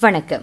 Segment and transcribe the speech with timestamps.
[0.00, 0.42] வணக்கம்.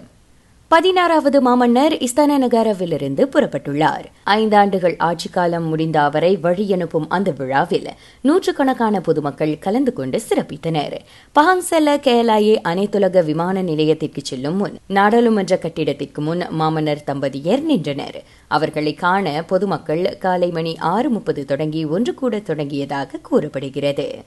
[0.68, 4.04] பதினாறாவது மாமன்னர் இஸ்தான நகரவிலிருந்து புறப்பட்டுள்ளார்.
[4.26, 7.88] ஐந்தாண்டுகள் ஆட்சி காலம் முடிந்த அவரை வழியனுப்பும் அந்த விழாவில்
[8.20, 10.98] நூற்றுக்கணக்கான பொதுமக்கள் கலந்து கொண்டு சிறப்பித்தனர்.
[11.34, 18.22] பஹாங் கேலாயே அனைத்துலக விமான நிலையத்திற்கு செல்லும் முன் நாடாளுமன்ற கட்டிடத்திற்கு முன் மாமன்னர் தம்பதியர் நின்றனர்.
[18.48, 24.22] அவர்களை காண பொதுமக்கள் காலை மணி ஆறு முப்பது தொடங்கி ஒன்று கூட தொடங்கியதாக கூறப்படுகிறது.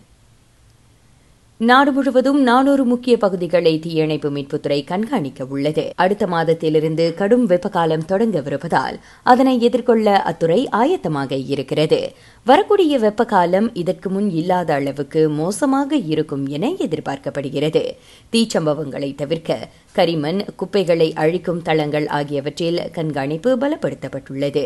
[1.61, 5.91] நாடு முழுவதும் நானூறு முக்கிய பகுதிகளை தீயணைப்பு மீட்புத்துறை கண்காணிக்க உள்ளது.
[5.95, 12.13] அடுத்த மாதத்திலிருந்து கடும் வெப்பகாலம் தொடங்கவிருப்பதால் அதனை எதிர்கொள்ள அத்துறை ஆயத்தமாக இருக்கிறது.
[12.45, 17.83] வரக்கூடிய வெப்பகாலம் இதற்கு முன் இல்லாத அளவுக்கு மோசமாக இருக்கும் என எதிர்பார்க்கப்படுகிறது.
[18.31, 24.65] தீச்சம்பவங்களை தவிர்க்க கரிமண் குப்பைகளை அழிக்கும் தளங்கள் ஆகியவற்றில் கண்காணிப்பு பலப்படுத்தப்பட்டுள்ளது.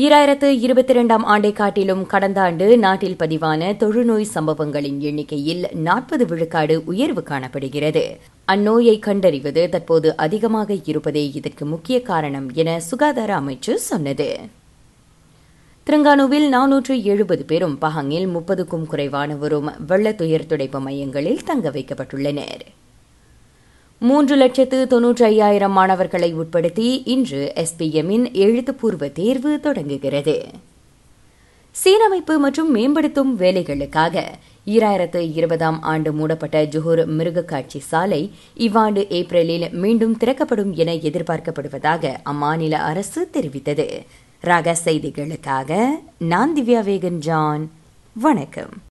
[0.00, 7.22] ஈராயிரத்து இருபத்தி இரண்டாம் ஆண்டை காட்டிலும் கடந்த ஆண்டு நாட்டில் பதிவான தொழுநோய் சம்பவங்களின் எண்ணிக்கையில் நாற்பது விழுக்காடு உயர்வு
[7.22, 8.16] காணப்படுகிறது.
[8.52, 14.38] அந்நோயை கண்டறிவது தற்போது அதிகமாக இருப்பதே இதற்கு முக்கிய காரணம் என சுகாதார அமைச்சு சொன்னது.
[15.86, 22.62] திருங்கானுவில் நானூற்று எழுபது பேரும் பஹங்கில் முப்பதுக்கும் குறைவானவரும் வெள்ள துயர் துடைப்பு மையங்களில் தங்க வைக்கப்பட்டுள்ளனர்.
[24.02, 30.44] மூன்று லட்சத்து தொன்னூற்றி ஐயாயிரம் மாணவர்களை உட்படுத்தி இன்று எஸ்பிஎம்மின் எழுத்துப்பூர்வ தேர்வு தொடங்குகிறது.
[31.84, 34.24] சீரமைப்பு மற்றும் மேம்படுத்தும் வேலைகளுக்காக
[34.66, 43.28] ஈராயிரத்து இருபதாம் ஆண்டு மூடப்பட்ட ஜோஹர் மிருகக்காட்சி சாலை இவ்வாண்டு ஏப்ரலில் மீண்டும் திறக்கப்படும் என எதிர்பார்க்கப்படுவதாக அம்மாநில அரசு
[43.32, 44.00] தெரிவித்தது.
[44.40, 45.86] ராக செய்திகளுக்காக
[46.18, 47.70] நான் திவ்யா வேகன் ஜான்
[48.12, 48.82] வணக்கம்.